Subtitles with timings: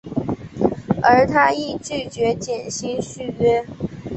[1.03, 3.63] 而他亦拒绝减薪续约。